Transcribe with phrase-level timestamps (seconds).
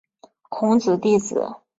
[0.49, 1.57] 孔子弟子。